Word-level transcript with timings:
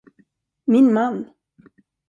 Min 0.71 0.87
man! 0.95 1.15